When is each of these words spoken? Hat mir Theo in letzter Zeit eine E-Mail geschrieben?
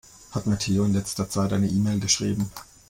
Hat 0.31 0.47
mir 0.47 0.57
Theo 0.57 0.83
in 0.85 0.93
letzter 0.93 1.29
Zeit 1.29 1.53
eine 1.53 1.67
E-Mail 1.67 1.99
geschrieben? 1.99 2.49